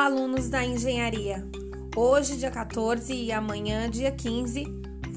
[0.00, 1.46] Alunos da engenharia!
[1.94, 4.64] Hoje, dia 14 e amanhã, dia 15,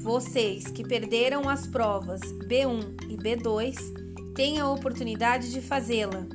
[0.02, 6.26] vocês que perderam as provas B1 e B2 têm a oportunidade de fazê-la.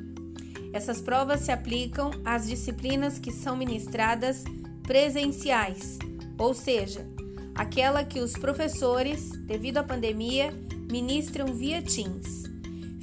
[0.72, 4.42] Essas provas se aplicam às disciplinas que são ministradas
[4.82, 5.96] presenciais,
[6.36, 7.06] ou seja,
[7.54, 10.52] aquela que os professores, devido à pandemia,
[10.90, 12.50] ministram via Teams.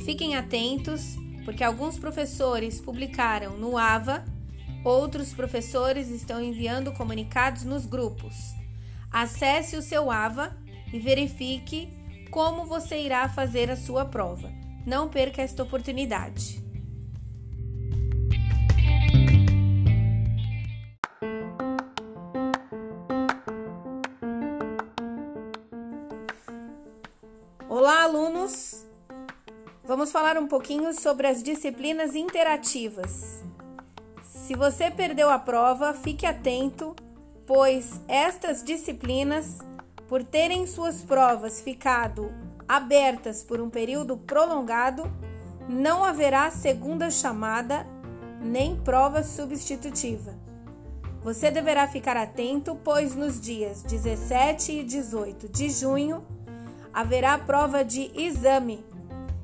[0.04, 4.26] Fiquem atentos, porque alguns professores publicaram no AVA
[4.88, 8.34] Outros professores estão enviando comunicados nos grupos.
[9.12, 10.56] Acesse o seu AVA
[10.94, 11.90] e verifique
[12.32, 14.50] como você irá fazer a sua prova.
[14.86, 16.64] Não perca esta oportunidade.
[27.68, 28.86] Olá, alunos!
[29.84, 33.47] Vamos falar um pouquinho sobre as disciplinas interativas.
[34.48, 36.96] Se você perdeu a prova, fique atento,
[37.46, 39.58] pois estas disciplinas,
[40.08, 42.32] por terem suas provas ficado
[42.66, 45.04] abertas por um período prolongado,
[45.68, 47.86] não haverá segunda chamada
[48.40, 50.34] nem prova substitutiva.
[51.22, 56.26] Você deverá ficar atento, pois nos dias 17 e 18 de junho
[56.94, 58.82] haverá prova de exame.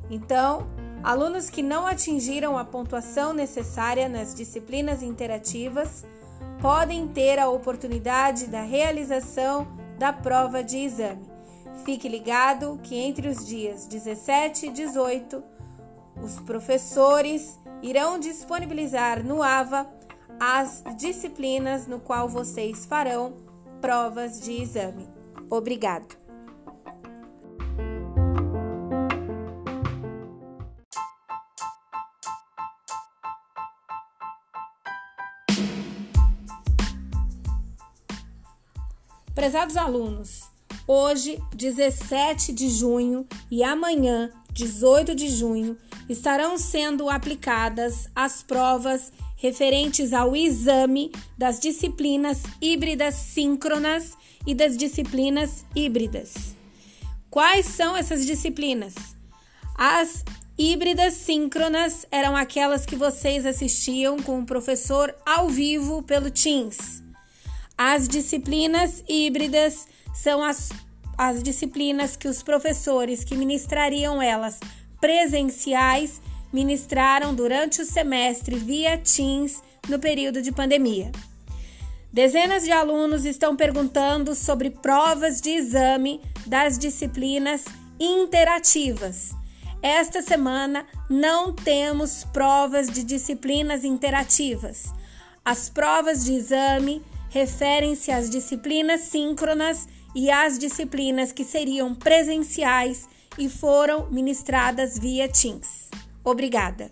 [0.09, 0.65] Então,
[1.03, 6.05] Alunos que não atingiram a pontuação necessária nas disciplinas interativas
[6.61, 9.67] podem ter a oportunidade da realização
[9.99, 11.29] da prova de exame.
[11.83, 15.43] Fique ligado que entre os dias 17 e 18,
[16.23, 19.85] os professores irão disponibilizar no AVA
[20.39, 23.33] as disciplinas no qual vocês farão
[23.81, 25.09] provas de exame.
[25.49, 26.22] Obrigado.
[39.43, 40.43] Prezados alunos,
[40.87, 45.77] hoje, 17 de junho e amanhã, 18 de junho,
[46.07, 54.13] estarão sendo aplicadas as provas referentes ao exame das disciplinas híbridas síncronas
[54.47, 56.55] e das disciplinas híbridas.
[57.29, 58.95] Quais são essas disciplinas?
[59.77, 60.23] As
[60.57, 67.02] híbridas síncronas eram aquelas que vocês assistiam com o professor ao vivo pelo Teams.
[67.77, 70.69] As disciplinas híbridas são as,
[71.17, 74.59] as disciplinas que os professores que ministrariam elas
[75.01, 81.11] presenciais ministraram durante o semestre via Teams no período de pandemia.
[82.11, 87.65] Dezenas de alunos estão perguntando sobre provas de exame das disciplinas
[87.99, 89.31] interativas.
[89.81, 94.93] Esta semana não temos provas de disciplinas interativas.
[95.43, 103.49] As provas de exame referem-se às disciplinas síncronas e às disciplinas que seriam presenciais e
[103.49, 105.89] foram ministradas via Teams.
[106.23, 106.91] Obrigada!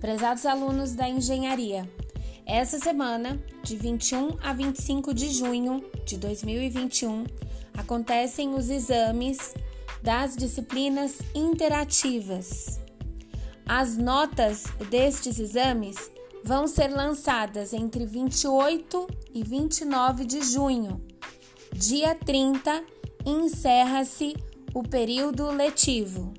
[0.00, 1.86] Prezados alunos da engenharia,
[2.46, 7.24] essa semana, de 21 a 25 de junho de 2021,
[7.76, 9.54] acontecem os exames
[10.04, 12.78] das disciplinas interativas.
[13.66, 15.96] As notas destes exames
[16.44, 21.00] vão ser lançadas entre 28 e 29 de junho.
[21.72, 22.84] Dia 30
[23.24, 24.36] encerra-se
[24.74, 26.34] o período letivo.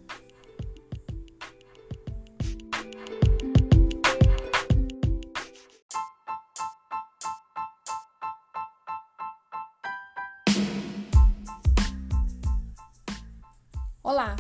[14.06, 14.36] Olá!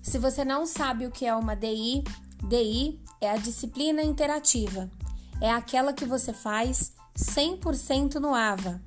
[0.00, 2.02] Se você não sabe o que é uma DI,
[2.48, 4.90] DI é a disciplina interativa.
[5.38, 8.80] É aquela que você faz 100% no AVA.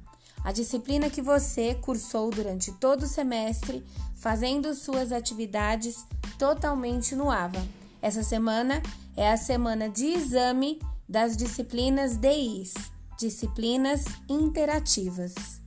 [0.43, 3.85] A disciplina que você cursou durante todo o semestre,
[4.15, 6.07] fazendo suas atividades
[6.39, 7.63] totalmente no AVA.
[8.01, 8.81] Essa semana
[9.15, 12.73] é a semana de exame das disciplinas DIs,
[13.19, 15.63] disciplinas interativas.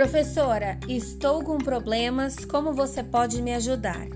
[0.00, 4.08] Professora, estou com problemas, como você pode me ajudar?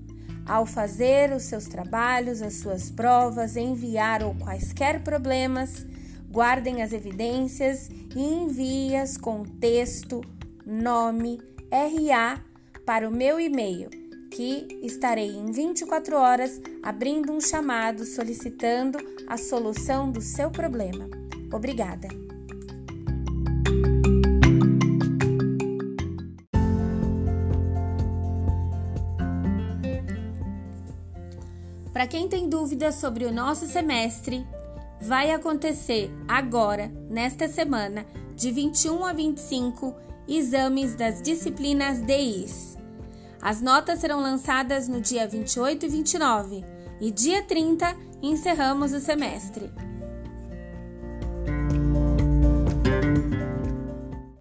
[0.46, 5.86] ao fazer os seus trabalhos, as suas provas, enviar ou quaisquer problemas,
[6.30, 10.22] guardem as evidências e envie-as com texto,
[10.66, 11.40] nome,
[11.72, 12.42] RA
[12.86, 13.90] para o meu e-mail
[14.34, 18.98] que estarei em 24 horas abrindo um chamado solicitando
[19.28, 21.08] a solução do seu problema.
[21.54, 22.08] Obrigada.
[31.94, 34.44] Para quem tem dúvidas sobre o nosso semestre,
[35.00, 38.04] vai acontecer agora, nesta semana,
[38.36, 39.96] de 21 a 25,
[40.28, 42.80] exames das disciplinas DIs.
[43.40, 46.66] As notas serão lançadas no dia 28 e 29
[47.00, 49.72] e dia 30 encerramos o semestre.